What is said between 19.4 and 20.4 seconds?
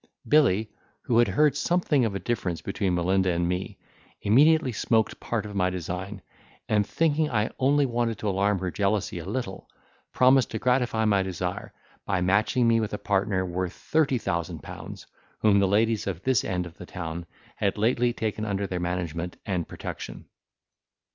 and protection.